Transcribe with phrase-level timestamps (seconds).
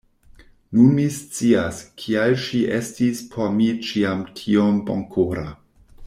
[0.77, 5.45] Nun mi scias, kial ŝi estis por mi ĉiam tiom bonkora.